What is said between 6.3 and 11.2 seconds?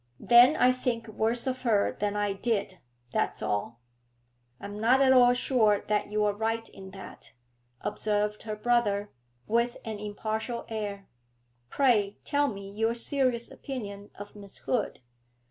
right in that,' observed her brother, with an impartial air.